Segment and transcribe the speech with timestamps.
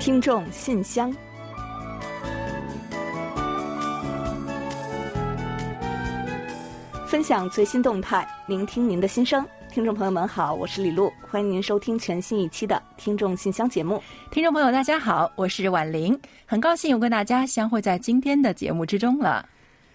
[0.00, 1.14] 听众信箱，
[7.06, 9.46] 分享最新动态，聆听您的心声。
[9.70, 14.02] 听众朋友们好，我是李璐，欢迎您收听全新一期的《听众信箱》节目。
[14.30, 19.46] 听众朋友大家好，我是婉玲，很高兴又跟大家相会在今天的节目之中了。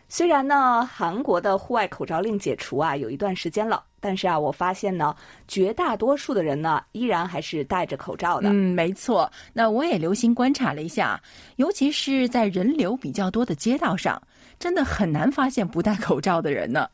[0.08, 3.84] 虽然呢，韩国的户外口罩令解除啊，有一段时间了。
[4.08, 5.16] 但是啊，我发现呢，
[5.48, 8.50] 绝大多数的人呢，依然还是戴着口罩的。
[8.50, 9.32] 嗯，没错。
[9.52, 11.20] 那我也留心观察了一下，
[11.56, 14.22] 尤其是在人流比较多的街道上，
[14.60, 16.88] 真的很难发现不戴口罩的人呢。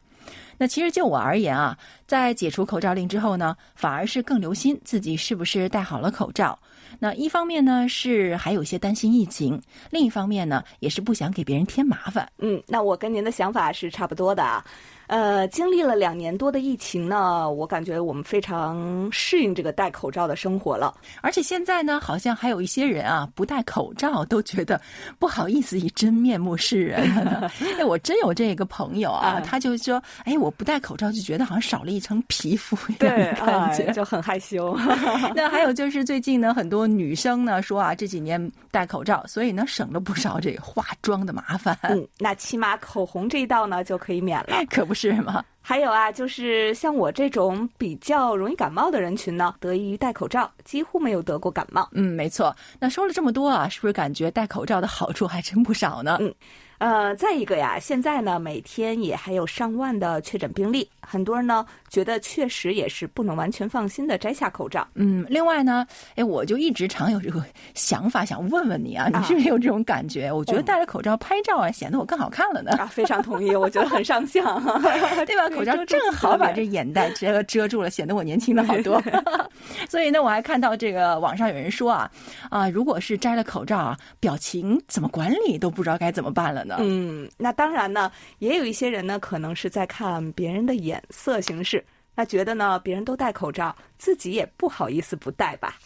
[0.57, 1.77] 那其实就我而言啊，
[2.11, 6.59] 在解除口罩令之后呢，反而是更留心自己是不是戴好了口罩。
[6.99, 9.57] 那一方面呢，是还有些担心疫情；
[9.89, 12.29] 另一方面呢，也是不想给别人添麻烦。
[12.39, 14.61] 嗯，那我跟您的想法是差不多的啊。
[15.07, 20.93] 呃，经历了两年多的疫情呢，我感觉我们非常适应这个戴口罩的生活了。
[21.21, 24.79] 而且现在呢，好像还有一些人啊，不戴口罩都觉得
[25.19, 27.01] 不好意思以真面目示人。
[27.77, 34.75] 哎，我真有这个朋友啊，他就说，哎，我不戴口罩就觉得好像少了一层皮肤一样的感觉，就很害羞。
[35.35, 41.77] 那还有就是最近呢，很多女生呢说啊，这几年戴口罩，所以呢省了不少这个化妆的麻烦。
[41.83, 44.93] 嗯，那起码口红这一道呢就可以免了，可不。
[44.93, 45.43] 是吗？
[45.63, 51.87] 还有啊，就是像我这种比较容易感冒的人群呢，得益于戴口罩，几乎没有得过感冒。
[51.93, 52.55] 嗯，没错。
[52.79, 56.17] 那说了这么多啊，是不是感觉戴口罩的好处还真不少呢？
[56.19, 56.33] 嗯。
[56.81, 64.87] 呃，再一个呀，现在呢，每天也还有上万的确诊病例，很多人呢觉得确实也是不能完全放心的摘下口罩。
[64.95, 65.85] 嗯，另外呢，
[66.15, 70.31] 哎，我就一直常有这个想法，想问问你啊，你是不是有这种感觉？
[70.31, 72.71] 我觉得戴着口罩拍照啊，显得我更好看了呢。
[72.79, 74.43] 啊，非常同意，我觉得很上相，
[75.27, 75.47] 对吧？
[75.55, 78.99] 口罩正好把这眼袋遮遮住了，显得我年轻了好多。
[79.87, 82.09] 所以呢，我还看到这个网上有人说啊，
[82.49, 86.70] 啊，如果是摘了口罩啊，表情怎么管理都不知道该怎么办了呢。
[86.79, 91.83] 嗯，那当然呢，也有一些人呢，可能是在看别人的眼色行事，
[92.15, 95.77] 那觉得呢，别人都戴口罩，自己也不好意思不戴吧。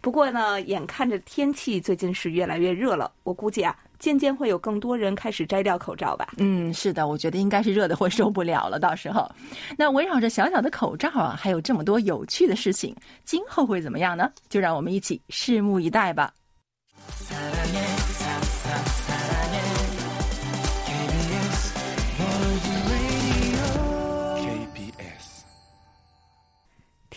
[0.00, 6.34] 不过呢，眼看着天气最近是越来越热了，我估计啊，渐渐会有更多人开始摘掉口罩吧。
[6.36, 8.78] 嗯，是的，我觉得应该是热的会受不了了。
[8.78, 9.28] 到时候，
[9.76, 14.30] 那围绕着小小的口罩啊，还有这么多有趣的事情，今后会怎么样呢？
[14.48, 16.32] 就让我们一起拭目以待吧。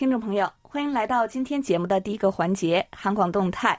[0.00, 3.78] 听众朋友，欢迎来到今天节目的第一个环节——韩广动态。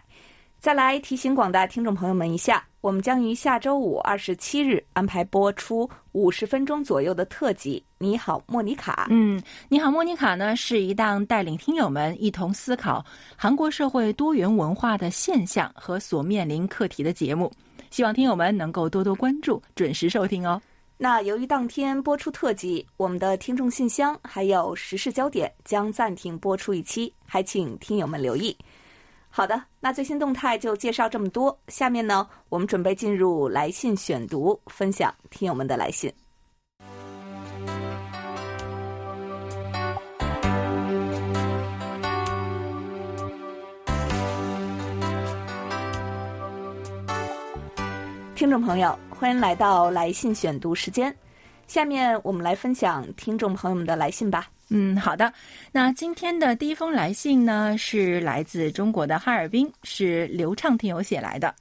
[0.59, 9.05] 再来提醒广大听众朋友们一下，我们将于下周五二十七日安排播出五十分钟左右的特辑《你好，莫妮卡》。
[9.09, 13.03] 嗯，《你好，莫妮卡》呢是一档带领听友们一同思考
[13.35, 17.51] 韩国社会多元文化的现象和所面临课题的节目，
[17.89, 20.61] 希望听友们能够多多关注，准时收听哦。
[21.03, 28.55] 那由于当天播出特辑，我们的听众信箱还有时事焦点将暂停播出一期，还请听友们留意。
[29.27, 31.59] 好的，那最新动态就介绍这么多。
[31.69, 36.13] 下面呢，我们准备进入来信选读，分享听友们的来信。
[48.41, 51.15] 听众朋友，欢迎来到来信选读时间。
[51.67, 54.49] 下面我们来分享听众朋友们的来信吧。
[54.69, 55.31] 嗯，好的。
[55.71, 61.53] 那今天的第一封来信呢，是来自中国的哈尔滨，是刘畅听友写来的。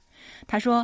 [0.47, 0.83] 他说：“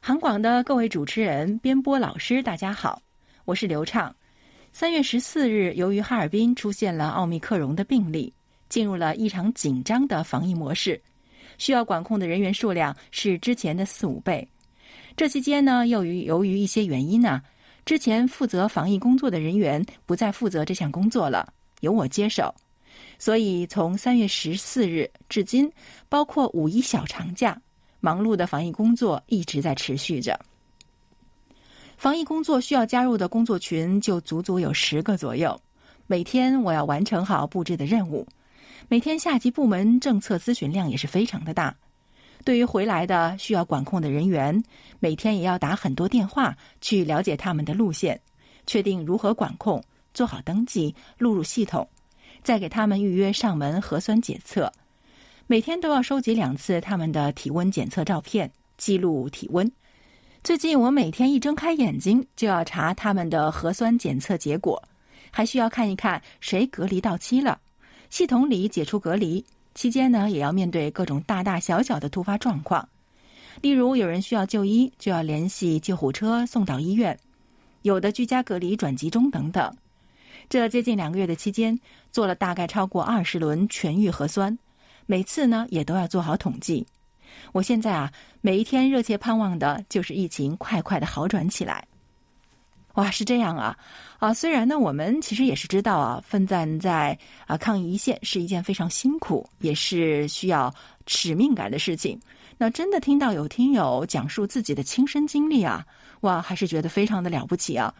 [0.00, 3.00] 韩广的各位主持人、编播老师，大家好，
[3.46, 4.14] 我是刘畅。
[4.70, 8.30] 三月十四日，由于哈尔滨出现了奥密克戎的病例，
[8.68, 11.00] 进入了异常紧张的防疫模式，
[11.56, 14.46] 需要管控的人员数量是之前的四五倍。”
[15.16, 17.42] 这期间呢，由于由于一些原因呢，
[17.84, 22.54] 之前负责防疫工作的人员不再负责这项工作了，由我接手。
[23.18, 25.70] 所以从三月十四日至今，
[26.08, 27.60] 包括五一小长假，
[28.00, 30.38] 忙碌的防疫工作一直在持续着。
[31.96, 35.60] 防疫工作需要加入的工作群就足足有十个左右，
[36.06, 38.26] 每天我要完成好布置的任务，
[38.88, 41.72] 每天下级部门政策咨询量也是非常的大。
[42.44, 44.62] 对于回来的需要管控的人员，
[44.98, 48.20] 每天也要打很多电话去了解他们的路线，
[48.66, 51.88] 确定如何管控，做好登记，录入系统，
[52.42, 54.72] 再给他们预约上门核酸检测。
[55.46, 59.70] 每天都要收集两次他们的体温检测照片，记录体温。
[60.42, 64.82] 最近我每天一睁开眼睛就要查他们的核酸检测结果，
[65.30, 67.60] 还需要看一看谁隔离到期了，
[68.10, 69.44] 系统里解除隔离。
[69.74, 72.88] 期间呢也要面对各种大大小小的突发状况，
[73.60, 77.14] 例如有人需要就医，就要联系救护车送到医院；
[77.82, 79.74] 有的居家隔离转集中等等。
[80.48, 81.78] 这接近两个月的期间，
[82.10, 84.56] 做了大概超过二十轮全愈核酸，
[85.06, 86.86] 每次呢也都要做好统计。
[87.52, 91.86] 我现在啊，每一天热切盼望的就是疫情快快的好转起来。
[92.94, 93.76] 哇，是这样啊，
[94.18, 100.72] 啊，虽然呢，我们其实也是知道啊，奋战在啊抗疫一线是一件非常辛苦，也是需要
[101.06, 102.20] 使命感的事情。
[102.58, 105.84] 那真的听到有听友讲述自己的亲身经历啊，
[106.20, 107.92] 哇，还是觉得非常的了不起啊。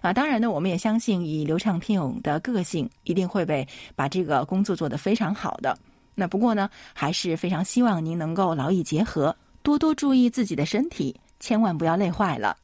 [0.00, 5.76] 啊，当然呢，我们也相信以流畅听友的个性，一定会被把这个工作做得非常好的。
[6.14, 12.56] 那不过呢，还是非常希望您能够劳逸结合，多多注意自己的身体，千万不要累坏了。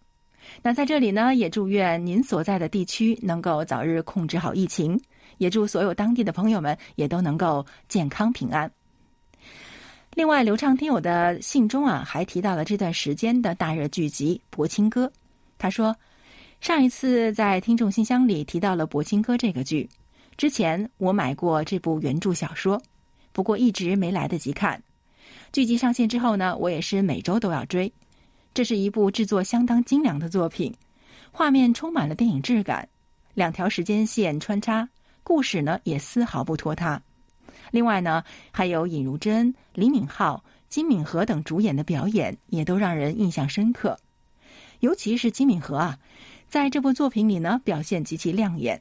[0.62, 5.00] 那在这里呢，也祝愿您所在的地区能够早日控制好疫情，
[5.38, 8.70] 也祝所有当地的朋友们也都能够健康平安。
[10.14, 15.06] 另外，流畅听友的信中啊，还提到了这段时间的大热剧集《柏青哥》，
[15.58, 15.94] 他说。
[16.58, 19.87] 上一次在听众信箱里提到了《柏青哥》这个剧，
[20.38, 22.81] 之前我买过这部原著小说，
[23.31, 24.82] 不过一直没来得及看。
[25.52, 27.92] 剧集上线之后呢，我也是每周都要追。
[28.56, 30.74] 这是一部制作相当精良的作品，
[31.30, 32.88] 画面充满了电影质感，
[33.34, 34.88] 两条时间线穿插，
[35.22, 36.98] 故事呢也丝毫不拖沓。
[37.70, 43.94] 另外呢，还有尹如珍、李敏镐、金敏和等主演的表演，也都让人印象深刻。
[44.80, 45.98] 尤其是金敏和啊。
[46.48, 48.80] 在这部作品里呢，表现极其亮眼，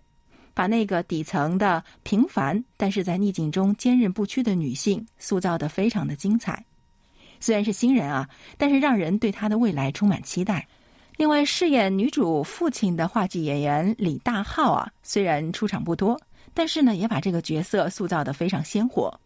[0.53, 6.63] 把那个底层的平凡，但是在逆境中坚韧不屈的女性塑造的非常的精彩。
[7.39, 10.67] 虽然是新人啊，但是让人对她的未来充满期待。
[11.17, 16.19] 另外，饰演女主父亲的话剧演员李大浩啊，虽然出场不多，
[16.53, 19.17] 但是呢，也把这个角色塑造的非常鲜活。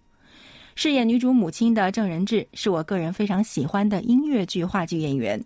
[0.75, 5.43] 饰演女主母亲的郑仁志是我个人非常喜欢的音乐剧话剧演员。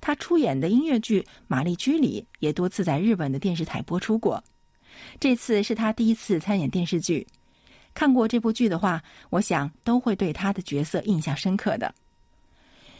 [0.00, 4.44] 他出演的音乐剧《玛丽居里》也多次在日本的电视台播出过，
[5.18, 7.26] 这次是他第一次参演电视剧。
[7.98, 11.92] 看过这部剧的话，我想都会对他的角色印象深刻的。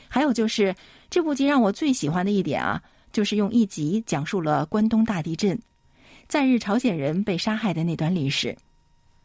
[0.08, 0.74] 还有就是
[1.08, 5.56] 这部剧让我最喜欢的一点啊，就是用一集讲述了关东大地震，
[6.26, 8.56] 在日朝鲜人被杀害的那段历史。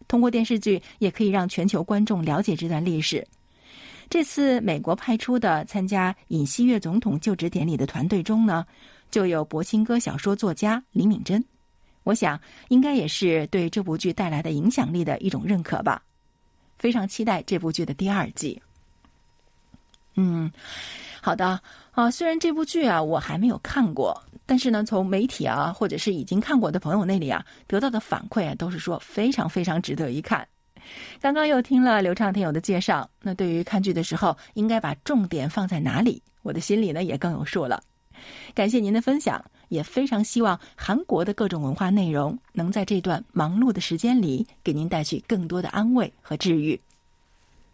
[0.08, 3.28] 通过电视剧，也可以让全球观众了解这段历史。
[4.12, 8.64] 这次美国派出的参加尹锡悦总统就职典礼的团队中呢，
[9.10, 11.44] 就有柏青哥小说作家李敏珍，
[12.04, 12.40] 我想
[12.70, 16.02] 应该也是对这部剧带来的影响力的一种认可吧。
[16.78, 18.62] 非常期待这部剧的第二季。
[20.16, 20.52] 嗯，
[21.22, 21.60] 好的
[21.92, 30.48] 啊，虽然这部剧啊我还没有看过，但是呢，从媒体啊或者是已经看过的朋友那里啊得到的反馈啊，都是说非常非常值得一看。
[31.22, 37.82] 刚刚又听了刘畅听友的介绍，那对于看剧的时候应该把重点放在哪里，我的心里呢也更有数了。
[38.54, 46.80] 感谢您的分享，也非常希望韩国的各种文化内容能在这段忙碌的时间里给您带去更多的安慰和治愈。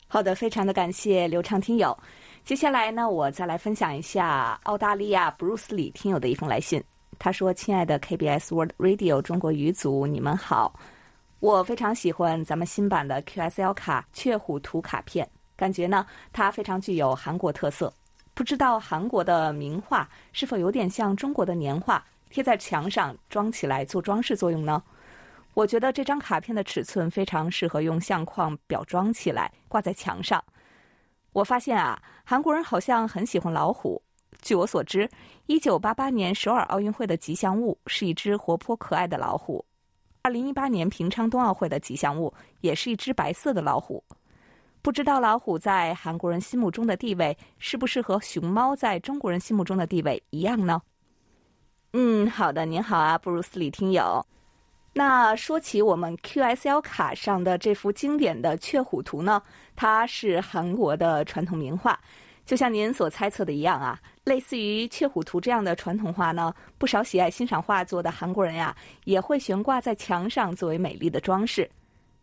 [0.07, 1.97] 好的，非常的感谢刘畅听友。
[2.43, 6.83] 接下来呢，我再来分享一下澳大利亚布鲁斯里听友的一封来信。
[7.19, 10.73] 他说：“亲爱的 KBS World Radio 中国语组，你们好。”
[11.41, 17.94] 我非常喜欢咱们新版的 QSL 卡雀虎图卡片，感觉呢它非常具有韩国特色。
[18.39, 24.81] 不知道韩国的名画是否有点像中国的年画，贴在墙上装起来做装饰作用呢？
[25.55, 30.41] 我觉得这张卡片的尺寸非常适合用相框裱装起来挂在墙上。
[31.33, 34.01] 我发现啊，韩国人好像很喜欢老虎。
[34.41, 35.09] 据我所知，
[35.47, 39.65] 一九八八年首尔奥运会的吉祥物是一只活泼可爱的老虎。
[40.21, 44.01] 二零一八年平昌冬奥会的吉祥物也是一只白色的老虎，
[44.81, 50.81] 不知道老虎在韩国人心目中的地位是不是和熊猫在中国人心目中的地位一样呢？
[51.94, 54.26] 嗯，好的，您好啊，布鲁斯李听友。
[54.94, 59.42] 那说起我们 QSL 卡上的这幅经典的雀虎图呢，
[59.76, 62.00] 它是韩国的传统名画。
[62.45, 71.69] 就像您所猜测的一样啊，类似于《雀虎图》这样的传统画呢，不少喜爱欣赏画作的韩国人呀，也会悬挂在墙上作为美丽的装饰。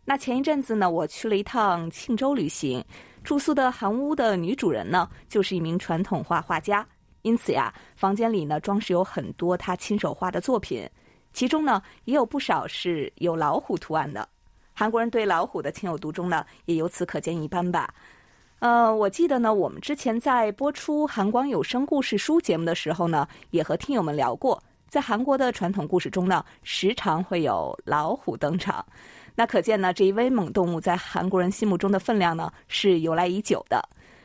[0.08, 2.82] 那前一阵子呢，我去了一趟庆州旅行，
[3.24, 6.86] 住宿的韩屋的女主人呢，就是一名传统画画家，
[7.22, 10.88] 因此呀，房间里呢装饰有很多她亲手画的作品，
[11.32, 14.28] 其中呢也有不少是有老虎图案的。
[14.72, 17.92] 韩国人对老虎的情有独钟呢，也由此可见一斑吧。
[18.60, 28.86] 呃，我记得呢，我们之前在播出韩光有声故事书节目的时候呢，也和听友们聊过，在韩国的传统故事中呢，时常会有老虎登场。
[29.36, 33.80] 那可见呢，这一威猛动物在韩国人心目中的分量呢是由来已久的。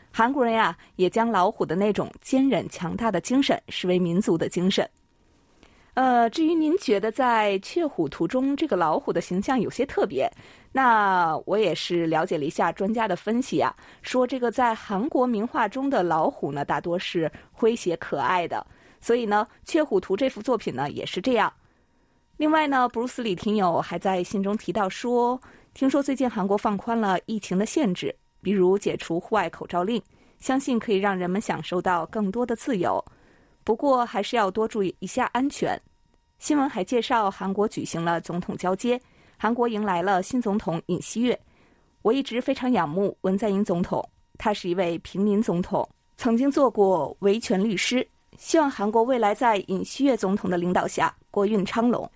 [0.10, 4.90] 韩国人呀，也将老虎的那种坚韧强大的精神视为民族的精神。
[5.94, 10.32] 呃，至于您觉得在《雀虎图》中这个老虎的形象有些特别，
[10.72, 18.66] 那我也是了解了一下专家的分析啊，说这个在韩国名画中的老虎呢，大多是诙谐可爱的，
[19.02, 21.52] 所以呢，《雀虎图》这幅作品呢也是这样。
[22.42, 25.40] 另外呢，布鲁斯李听友还在信中提到说，
[25.76, 30.02] 听说最近韩国放宽了疫情的限制，比如解除户外口罩令，
[30.40, 33.00] 相信可以让人们享受到更多的自由。
[33.64, 35.80] 不过还是要多注意一下安全。
[36.40, 39.00] 新闻还介绍，韩国举行了总统交接，
[39.38, 41.40] 韩国迎来了新总统尹锡悦。
[42.02, 44.04] 我一直非常仰慕文在寅总统，
[44.40, 48.06] 他是一位平民总统，曾经做过维权律师。
[48.36, 52.12] 希望韩国未来在尹锡悦总统的领导下国运昌隆。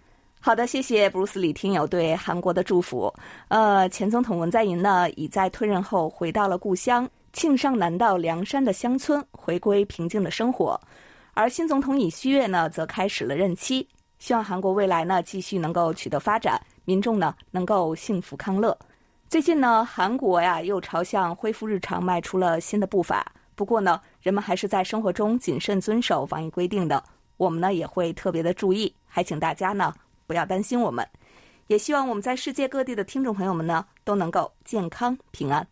[0.46, 3.12] 好的，谢谢布鲁斯李听友对韩国的祝福。
[3.48, 10.80] 呃，前总统文在寅呢，已在退任后回到了故乡庆尚南道凉山的乡村，回归平静的生活。
[11.34, 13.88] 而新总统尹锡悦呢，则开始了任期，
[14.20, 18.78] 希望韩国未来呢继续能够取得发展，民众呢能够幸福康乐。
[19.28, 23.26] 最近呢，韩国呀又朝向恢复日常迈出了新的步伐。
[23.56, 27.04] 不过呢，人们还是在生活中谨慎遵守防疫规定的。
[27.38, 29.92] 我们呢也会特别的注意，还请大家呢
[30.28, 31.08] 不要担心我们。
[31.68, 35.68] 也希望我们在世界各地的听众朋友们呢都能够健康平安。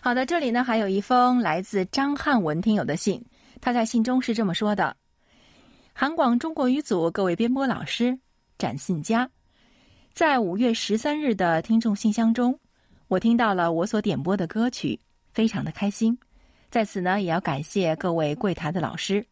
[0.00, 3.24] 好的，这里呢还有一封来自张汉文听友的信。
[3.60, 4.96] 他在信中是这么说的
[5.94, 8.18] ：“韩广中国语组各位编播老师，
[8.58, 9.28] 展信佳，
[10.12, 12.58] 在五月十三日的听众信箱中，
[13.06, 14.98] 我听到了我所点播的歌曲，
[15.32, 16.18] 非常的开心。
[16.70, 19.24] 在此呢，也要感谢各位柜台的老师。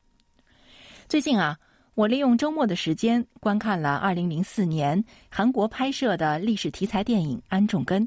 [1.08, 1.58] 最近啊，
[1.94, 8.02] 我利用周末的时间观看了二零零四年韩国拍摄的历史题材电影《安重根》。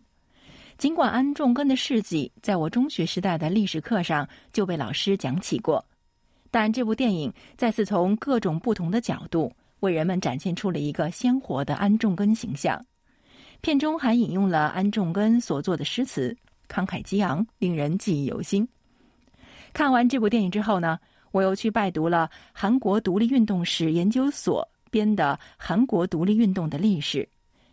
[0.77, 5.83] 尽管安重根的事迹在我中学时代的历史课上就被老师讲起过。”
[6.49, 12.83] 但这部电影再次从各种不同的角度为人们展现出了一个鲜活的安重根形象。
[13.61, 16.35] 片中还引用了安重根所作的诗词，
[16.69, 18.67] 慷慨激昂，令人记忆犹新。
[19.71, 20.99] 看完这部电影之后呢，
[21.33, 27.19] 我又去拜读了韩国独立运动史研究所编的《韩国独立运动的历史》，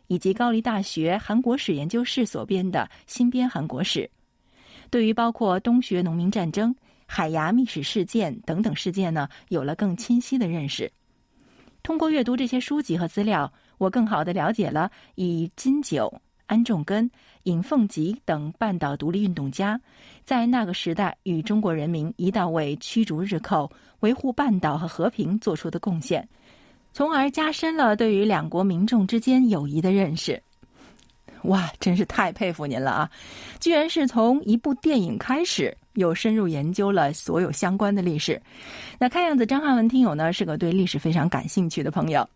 [0.09, 4.11] 以及高丽大学韩国史研究室所编的新编韩国史。
[4.91, 6.75] 对于包括东学农民战争。
[7.13, 10.89] 海牙密史事件等等事件呢，有了更清晰的认识。
[11.83, 17.11] 通过阅读这些书籍和资料，我更好的了解了以金九、安重根、
[17.45, 19.81] 尹凤吉等半岛独立运动家，
[20.25, 23.71] 在那个时代与中国人民一道为驱逐日寇、
[24.01, 26.27] 维护半岛和和平做出的贡献，
[26.93, 30.43] 从而加深了对于两国民众之间友谊的认识。
[31.45, 33.11] 哇，真是太佩服您了啊！
[33.59, 35.77] 居然是从一部电影开始。
[35.95, 38.41] 又深入研究了所有相关的历史。
[38.97, 42.27] 那看样子张汉文听友呢是个对历史非常感兴趣的朋友。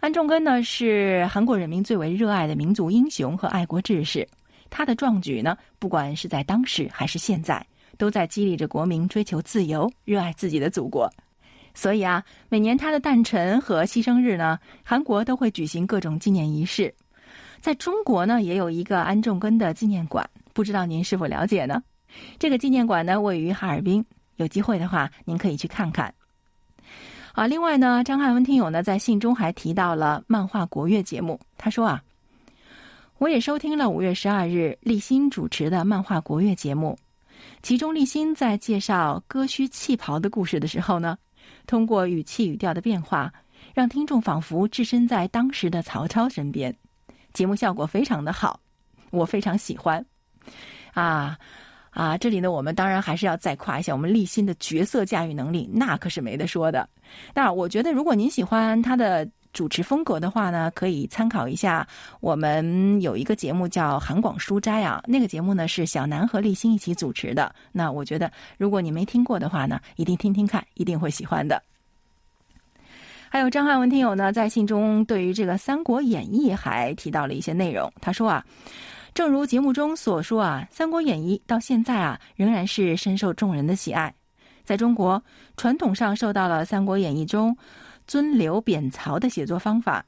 [0.00, 4.26] 安重根呢是韩国人民最为热爱的民族英雄和爱国志士，
[4.68, 7.64] 他的壮举呢，不管是在当时还是现在，
[7.96, 11.10] 都在激励着国民追求自由，热爱自己的祖国。
[11.74, 16.94] 所以啊，每年他的诞辰和牺牲日呢，韩国都会举行各种纪念仪式。
[17.60, 21.82] 在中国呢，也有一个安重根的纪念馆，不知道您是否了解呢？
[22.38, 24.04] 这个纪念馆呢，位于哈尔滨，
[24.36, 26.14] 有机会的话，您可以去看看。
[27.34, 32.00] 啊，另外呢，张汉文听友呢在信中还提到了漫画国乐节目，他说啊，
[33.18, 36.96] 我也收听了五月十二日立新主持的漫画国乐节目，
[37.60, 41.18] 其中立新在介绍割须弃袍的故事的时候呢，
[41.66, 43.32] 通过语气语调的变化，
[43.74, 46.72] 让听众仿佛置身在当时的曹操身边，
[47.32, 48.60] 节目效果非常的好，
[49.10, 50.04] 我非常喜欢
[50.92, 51.36] 啊。
[51.90, 56.88] 啊，这里呢，我们当然还是要再夸一下我们立新的角色驾驭能力，那可是没得说的。
[57.34, 61.86] 那我觉得，如果您喜欢他的主持风格的话呢，可以参考一下
[62.20, 67.54] 我们有一个节目叫《韩广书斋》啊，那个节目呢是小南和立新一起主持的。
[67.72, 71.62] 那我觉得，如果你没听过的话呢，一定听听看，一定会喜欢的。
[73.28, 78.44] 还有张汉文听友呢，在信中对于这个《三国演义》还提到了一些内容，他说啊。
[79.14, 84.12] 正如节目中所说啊，《三国演义》到现在啊仍然是深受众人的喜爱。
[84.64, 85.22] 在中国
[85.56, 87.56] 传统上受到了《三国演义》中
[88.06, 90.04] 尊刘贬曹的写作方法，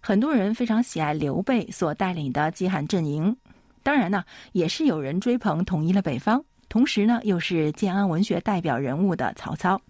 [0.00, 3.36] 很多人非常喜爱刘备所带领的济汉阵营。
[3.82, 9.80] 当然呢，也是有人追捧统一了北方，同时呢又是建安文学代表人物的曹操。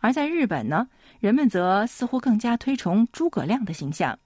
[0.00, 0.86] 而在日本呢，
[1.20, 4.18] 人们则似乎更加推崇诸葛亮的形象。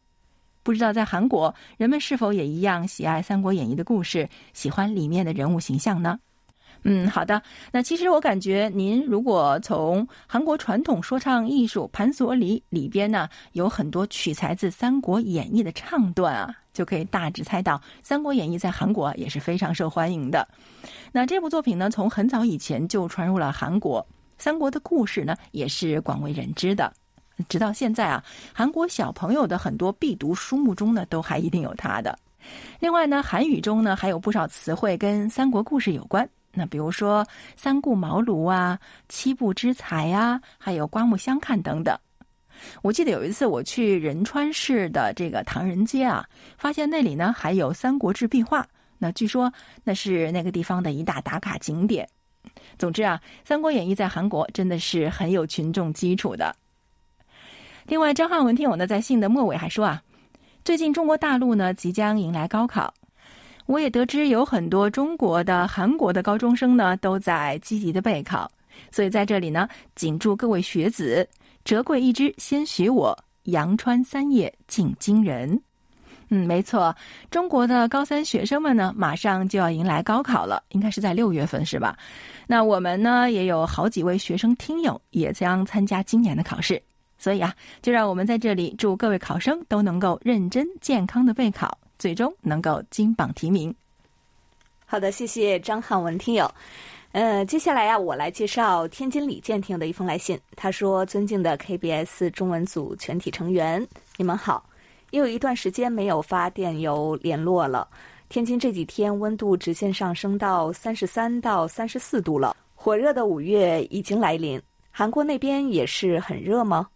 [0.63, 6.19] 不知道在韩国人们是否也一样喜爱《三国演义》的故事，喜欢里面的人物形象呢？
[6.83, 7.43] 嗯，好的。
[7.71, 20.49] 那其实我感觉，您如果从韩国传统说唱艺术《盘索里》里边呢，有很多取材自《三国演义》的唱段啊，就可以大致猜到，《三国演义》在韩国也是非常受欢迎的。
[21.13, 24.07] 那这部作品呢，从很早以前就传入了韩国，
[24.39, 26.91] 三国的故事呢，也是广为人知的。
[27.49, 32.19] 直到现在啊，韩国小朋友的很多必读书目中呢，都还一定有它的。
[32.79, 36.27] 另外呢，韩语中呢，还有不少词汇跟三国故事有关。
[36.53, 37.27] 那比如说
[37.57, 38.79] 三顾茅庐啊、
[39.09, 41.97] 七步之才啊，还有刮目相看等等。
[42.83, 46.29] 我记得有一次我去仁川市的这个唐人街啊，
[46.59, 48.67] 发现那里呢还有《三国志》壁画。
[48.99, 49.51] 那据说
[49.83, 52.07] 那是那个地方的一大打卡景点。
[52.79, 56.55] 总之啊，《三国演义》在韩国真的是很有群众基础的。
[57.87, 60.03] 另外，张汉文听友呢在信的末尾还说啊，
[60.65, 62.93] 最近中国大陆呢即将迎来高考。
[63.71, 68.51] 我也得知有很多中国的、韩国的高中生呢，都在积极的备考，
[68.91, 71.27] 所以在这里呢，谨祝各位学子
[71.65, 75.57] 折桂一枝先许我，阳春三叶敬今人。
[76.31, 76.93] 嗯，没错，
[77.31, 81.97] 中国的高三学生们呢，马上就要迎来高考了，应该是在六月份，是吧？
[82.49, 86.83] 那我们呢，也有好几位学生听友也将参加今年的考试，
[87.19, 91.79] 所以啊，就让我们在这里祝各位考生都能够认真健康的备考。
[92.01, 93.73] 最终能够金榜题名。
[94.87, 96.51] 好的，谢谢张汉文听友。
[97.13, 100.39] 呃，接下来呀，我来介绍天津李健听友的一封来信。
[100.57, 104.65] 他说：“尊敬的 KBS 中文组全体成员，你们好，
[105.11, 107.87] 也有一段时间没有发电邮联络了。
[108.29, 114.61] 天津这几天温度直线上升到三十三到三十四度了，火热的五月已经来临。
[114.91, 116.89] 韩国那边也是很热吗？”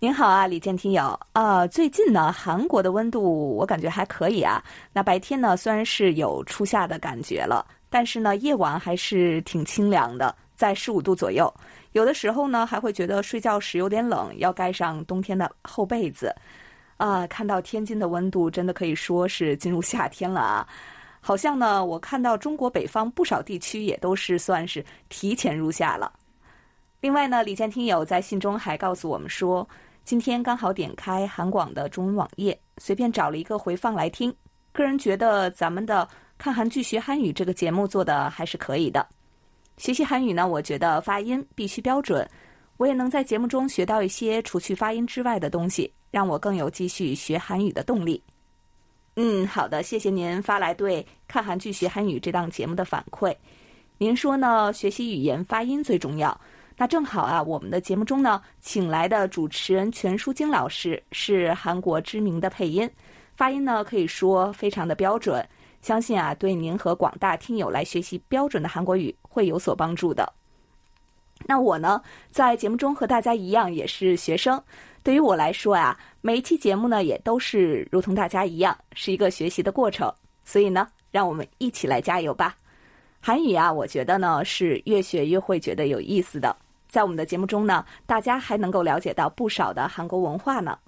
[0.00, 4.62] 您好啊，李健听友啊，最近呢，韩国的温度我感觉还可以啊。
[4.92, 11.52] 那白天呢，虽然是有初夏的感觉了，但是呢，夜晚还是挺清凉的，在十五度左右。
[11.94, 16.32] 有的时候呢，还会觉得睡觉时有点冷，要盖上冬天的厚被子。
[16.96, 20.68] 啊，看到天津的温度，真的可以说是进入夏天了啊。
[21.20, 26.12] 好像呢，我看到中国北方不少地区也都是算是提前入夏了。
[27.00, 29.68] 另外呢，李健听友在信中还告诉我们说。
[30.08, 34.34] 今天刚好点开韩广的中文网页，随便找了一个回放来听。
[34.72, 39.06] 个人觉得咱们的看韩剧学韩语这个节目做的还是可以的。
[39.76, 42.26] 学习韩语呢，我觉得发音必须标准。
[42.78, 48.22] 我也能在节目中学到一些除去发音之外的东西，让我更有继续学韩语的动力。
[49.16, 53.36] 嗯，好的，谢谢您发来对看韩剧学韩语这档节目的反馈。
[53.98, 54.72] 您说呢？
[54.72, 56.40] 学习语言发音最重要。
[56.80, 62.88] 那正好啊，我们的节目中呢，请来的主持人全书晶老师是韩国知名的配音，
[63.34, 65.44] 发音呢可以说非常的标准，
[65.82, 70.32] 相信啊对您和广大听友来学习标准的韩国语会有所帮助的。
[71.46, 74.62] 那我呢，在节目中和大家一样也是学生，
[75.02, 80.14] 对于我来说啊，每一期节目呢也都是如同大家一样是一个学习的过程，
[80.44, 82.56] 所以呢，让我们一起来加油吧。
[83.20, 86.56] 韩语啊，我觉得呢是越学越会觉得有意思的。
[86.88, 90.78] 在我们的节目中呢，大家还能够了解到不少的韩国文化呢。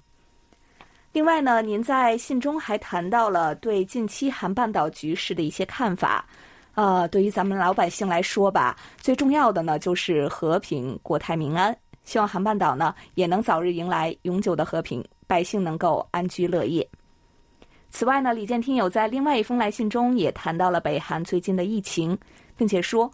[1.13, 6.25] 另外呢，您在信中还谈到了对近期韩半岛局势的一些看法。
[6.73, 11.77] 呃，对于咱们老百姓来说吧，最重要的呢就是和平、国泰民安。
[12.03, 16.87] 希望韩半岛呢也能早日迎来永久的和平，百姓能够安居乐业。
[17.89, 22.17] 此外呢，李健听友在另外一封来信中也谈到了北韩最近的疫情，
[22.55, 23.11] 并且说。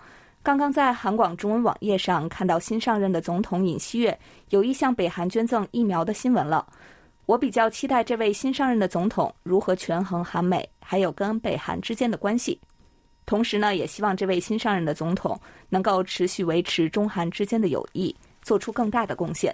[0.47, 6.65] 刚刚在韩广中文网页上看到新上任的总统尹锡悦有意向北韩捐赠疫苗的新闻了。
[7.25, 12.57] 我比较期待这位新上任的总统如何权衡韩美还有跟北韩之间的关系。
[13.25, 19.53] 同时呢，也希望这位新上任的总统能够持续维持中韩之间的友谊，做出更大的贡献。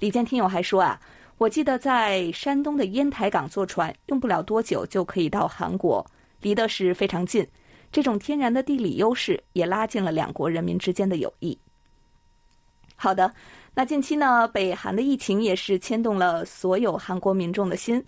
[0.00, 1.00] 李健听友还说啊，
[1.38, 6.04] 我记得在山东的烟台港坐船，用不了多久就可以到韩国，
[6.40, 7.46] 离得是非常近。
[7.92, 11.58] 这种天然的地理优势也拉近了两国人民之间的友谊。
[12.94, 13.32] 好的，
[13.74, 18.04] 那近期呢，北韩的疫情也是牵动了所有韩国民众的心。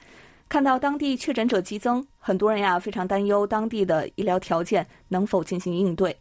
[0.48, 6.14] 看到当地确诊者激增，很多人呀非常担忧当地的医疗条件能否进行应对。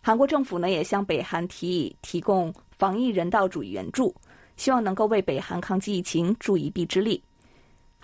[0.00, 4.12] 韩国政府呢也向北韩提议提供防疫人道主义援助，
[4.56, 7.22] 希望能够为北韩抗击疫情助一臂之力。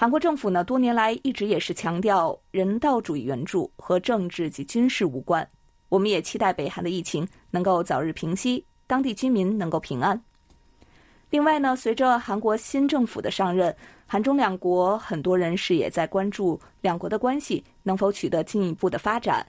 [0.03, 5.49] 韩国政府呢，多年来一直也是强调人道主义援助和政治及军事无关。
[5.89, 10.21] 我们也期待北韩的疫情能够早日平息，当地居民能够平安。
[11.31, 13.73] 另外呢，随着韩国新政府的上任，
[14.05, 19.47] 韩中两国很多人士也在关注两国的关系能否取得进一步的发展。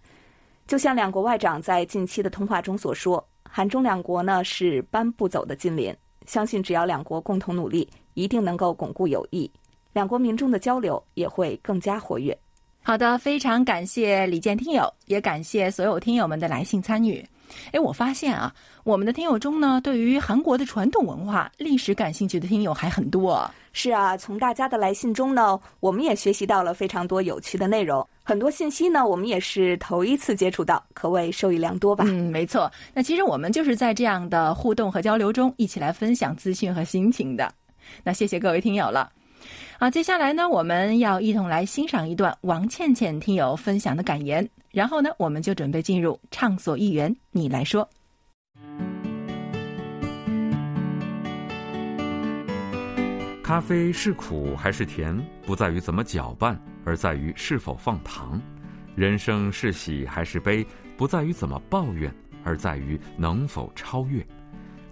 [0.67, 5.91] 就像两国外长在近期的通话中所说，韩中两国呢是搬不走的近邻，
[6.27, 9.51] 相信只要两国共同努力，一定能够巩固友谊，
[9.93, 12.37] 两国民众的交流也会更加活跃。
[12.81, 17.25] 好的，非常感谢李健听友，也感谢所有听友们的来信参与。
[17.71, 18.53] 哎，我发现啊，
[18.83, 23.49] 我们的听友中呢，对于韩国的传统文化、历史感兴趣的听友还很多。
[23.71, 32.03] 是啊，从大家的来信中呢，我们也学习到了非常多有趣的内容，很多信息呢，我们也是头一次接触到，可谓受益良多吧。
[32.07, 32.69] 嗯，没错。
[32.93, 37.53] 那其实我们就是在这样的互动和交流中，一起来分享资讯和心情的。
[38.03, 39.09] 那谢谢各位听友了。
[39.83, 44.49] 好，接下来呢，我们要一同来欣赏一段王倩倩听友分享的感言。
[44.71, 47.85] 然后呢，我们就准备进入畅所欲言，你来说。
[53.43, 58.39] 咖啡是苦还是甜，不在于怎么搅拌，而在于是否放糖；
[58.95, 60.65] 人生是喜还是悲，
[60.95, 62.09] 不在于怎么抱怨，
[62.45, 64.25] 而在于能否超越。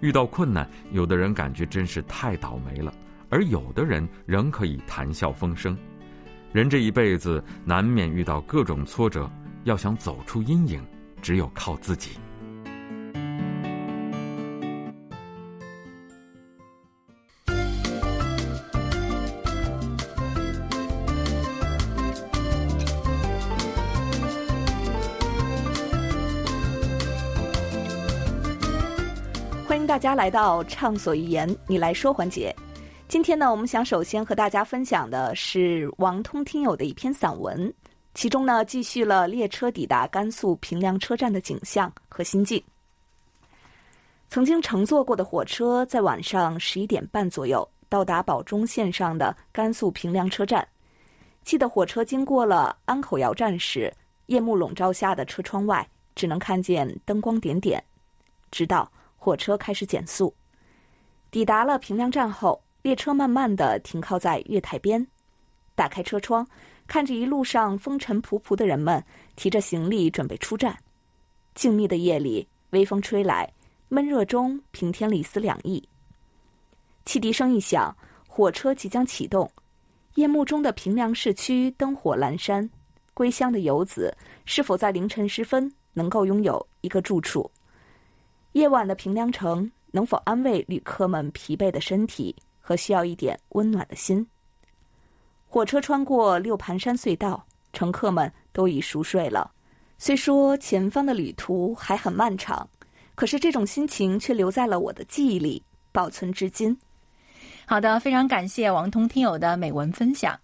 [0.00, 2.92] 遇到困难，有的人感觉真是太倒霉了，
[3.32, 5.74] 而有的人仍可以谈笑风生。
[6.52, 9.28] 人这一辈子难免遇到各种挫折。
[9.64, 10.84] 要想走出阴影，
[11.22, 12.18] 只有靠自己。
[29.64, 32.52] 欢迎大家来到《畅所欲言》，你来说环节。
[33.12, 37.70] 今天呢，我们想首先和大家分享的是王通听友的一篇散文。
[38.14, 42.64] 其中呢，继续了列车抵达甘肃平凉车站的景象和心境。
[44.30, 50.66] 曾经乘坐过的火车在晚上十一点半左右到达保中线上的甘肃平凉车站。
[51.44, 53.92] 记得火车经过了安口窑站时，
[54.24, 57.84] 夜幕笼罩下的车窗外只能看见灯光点点。
[58.50, 60.34] 直到火车开始减速，
[61.30, 65.06] 抵达了平凉站后，列车慢慢的停靠在月台边，
[65.74, 66.46] 打开车窗。
[66.88, 69.02] 看着一路上风尘仆仆的人们
[69.36, 70.76] 提着行李准备出站，
[71.54, 73.50] 静谧的夜里，微风吹来，
[73.88, 75.82] 闷热中平添了一丝凉意。
[77.06, 79.50] 汽笛声一响，火车即将启动。
[80.16, 82.68] 夜幕中的平凉市区灯火阑珊，
[83.14, 84.14] 归乡的游子
[84.44, 87.48] 是否在凌晨时分能够拥有一个住处？
[88.52, 94.26] 夜晚的平凉城能否安慰旅客们疲惫的身体和需要一点温暖的心？
[95.46, 97.44] 火车穿过六盘山隧道，
[97.74, 99.50] 乘客们都已熟睡了。
[99.98, 102.66] 虽说前方的旅途还很漫长，
[103.14, 106.74] 可是这种心情却留在了我的记忆里，保存至今。
[107.66, 110.38] 好的，非常感谢王通听友的美文分享。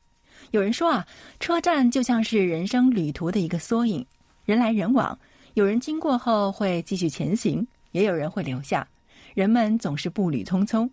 [0.51, 1.07] 有人说啊，
[1.41, 4.07] 车站就像是人生旅途的一个缩影，
[4.45, 5.19] 人来人往，
[5.55, 8.87] 有人经过后会继续前行，也有人会留下。
[9.35, 10.89] 人们总是步履匆匆，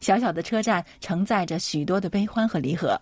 [0.00, 3.00] 小小的车站承载着许多的悲欢和离合。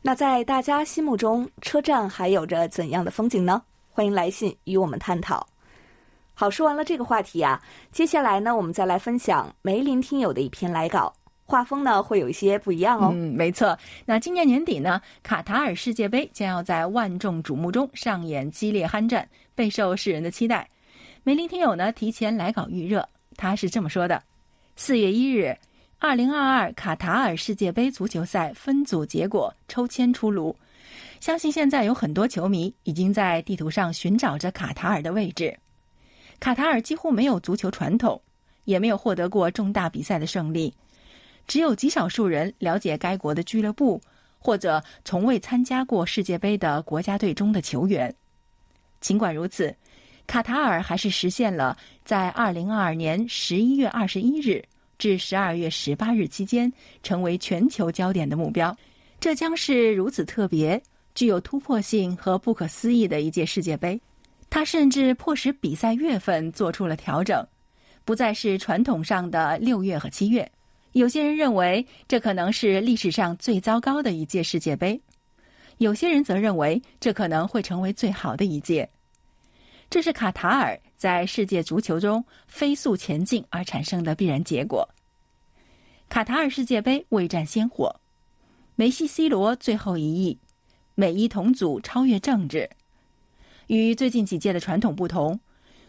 [0.00, 3.60] 那在大家心目中，车站还有着怎样的风景呢？
[3.88, 5.44] 欢迎来信与我们探讨。
[6.34, 11.12] 好，说完了这个话题啊，接下来呢，我们再来分享梅林听友的一篇来稿，
[11.44, 13.10] 画风呢会有一些不一样哦。
[13.12, 13.76] 嗯，没错。
[14.06, 20.68] 那今年年底呢，卡塔尔世界杯将要在万众瞩目中上演激烈酣战，备受世人的期待。
[21.24, 24.22] 梅林听友呢提前来稿预热，他是这么说的：
[24.76, 25.58] 四月一日。
[26.00, 30.54] 二零二二卡塔尔世界杯足球赛分组结果抽签出炉，
[31.18, 35.58] 相信现在有很多球迷已经在地图上寻找着卡塔尔的位置。
[36.38, 38.22] 卡塔尔几乎没有足球传统，
[38.64, 40.72] 也没有获得过重大比赛的胜利，
[41.48, 44.00] 只有极少数人了解该国的俱乐部
[44.38, 48.14] 或者从未参加过世界杯的国家队中的球员。
[49.00, 49.74] 尽管如此，
[50.28, 54.64] 卡塔尔还是实现了在二零二二年十一月二十一日。
[54.98, 58.76] 至十二月十八日期间，成为全球焦点的目标，
[59.20, 60.82] 这将是如此特别、
[61.14, 64.00] 具有突破性和不可思议的一届世界杯。
[64.50, 67.46] 它甚至迫使比赛月份做出了调整，
[68.04, 70.50] 不再是传统上的六月和七月。
[70.92, 75.00] 有些人认为这可能是历史上最糟糕的一届世界杯，
[75.76, 78.88] 有些人则认为这可能会成为最好的一届。
[79.90, 84.86] 这是卡塔尔在世界足球中飞速前进而产生的必然结果。
[86.08, 87.94] 卡塔尔世界杯未战先火，
[88.74, 90.36] 梅西、C 罗最后一役，
[90.96, 92.68] 美伊同组超越政治。
[93.68, 95.38] 与最近几届的传统不同，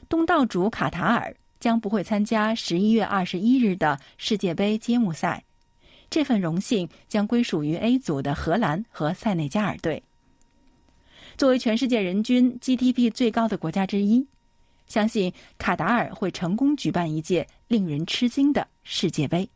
[0.08, 5.44] 东道主卡塔尔将不会参加十一月二十一日的世界杯揭幕赛，
[6.10, 10.04] 这份荣幸将归属于 A 组的荷兰和塞内加尔队。
[11.38, 14.28] 作为全世界人均 GDP 最高的国家之一，
[14.90, 19.48] 相信卡达尔会成功举办一届令人吃惊的世界杯。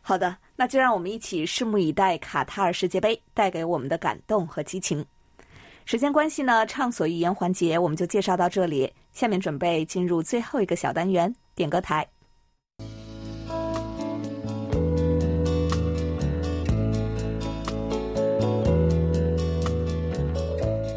[0.00, 5.04] 好的，那就让我们一起拭目以待卡塔尔世界杯带给我们的感动和激情。
[5.84, 8.92] 时间关系呢，畅所欲言环节我们就介绍到这里。
[9.12, 12.08] 下面准备进入最后一个小单元——点歌台。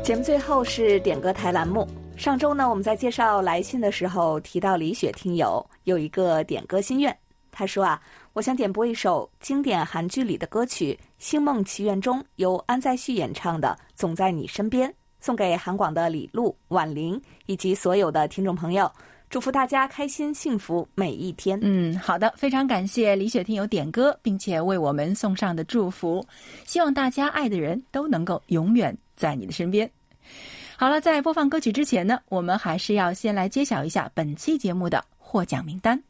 [0.03, 1.87] 节目最后是点歌台栏目。
[2.17, 7.15] 上周呢，我们在介绍来信的时候提到李雪听友有一个点歌心愿，
[7.51, 8.01] 他说啊，
[8.33, 18.91] 我想点播一首经典韩剧里的歌曲《星梦奇缘》中由安在旭演唱的《总在你身边》，送给韩广的李璐、婉玲以及所有的听众朋友，
[19.29, 21.59] 祝福大家开心幸福每一天。
[21.61, 26.25] 嗯，好的，非常感谢李雪听友点歌，并且为我们送上的祝福，
[26.65, 29.87] 希望大家爱的人都能够永远在你的身边。
[30.77, 36.01] 好了，在播放歌曲之前呢，我们还是要先来揭晓一下本期节目的获奖名单。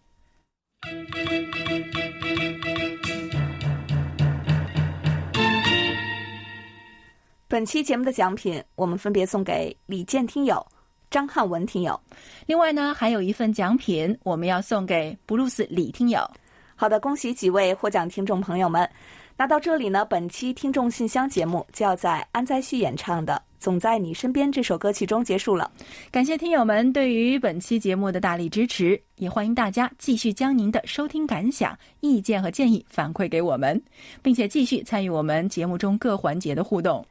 [7.48, 10.66] 本期节目的奖品，我们分别送给李健听友、
[11.12, 12.00] 张汉文听友。
[12.48, 16.28] 另外呢，还有一份奖品，我们要送给布鲁斯李听友。
[16.76, 18.90] 好的，恭喜几位获奖听众朋友们。
[19.38, 23.34] 那到这里呢，本期听众信箱节目就要在安在旭演唱的
[23.66, 25.72] 《总在你身边》这首歌曲中结束了。
[26.12, 33.82] 感谢听友们对于本期节目的大力支持，也欢迎大家继续将您的收听感想、意见和建议反馈给我们，
[34.22, 37.04] 并且继续参与我们节目中各环节的互动。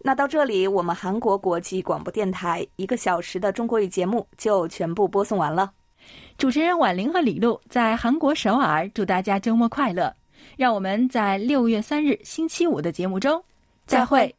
[0.00, 5.70] 那到这里，我们韩国国际广播电台一个小时的中国语节目就全部播送完了。
[6.36, 10.12] 主持人婉玲和李璐在韩国首尔，祝大家周末快乐。
[10.56, 13.40] 让我们在六月三日星期五的节目中
[13.86, 14.34] 再会。